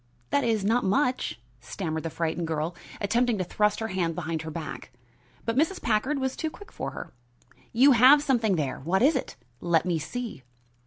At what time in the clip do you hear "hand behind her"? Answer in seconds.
3.89-4.49